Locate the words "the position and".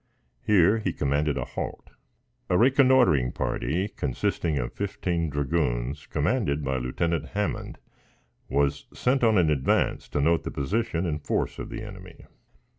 10.43-11.23